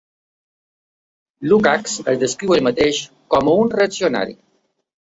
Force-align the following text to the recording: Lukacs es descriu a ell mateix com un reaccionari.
Lukacs 1.51 1.95
es 2.15 2.19
descriu 2.25 2.57
a 2.57 2.59
ell 2.59 2.67
mateix 2.71 3.05
com 3.37 3.55
un 3.57 3.75
reaccionari. 3.79 4.39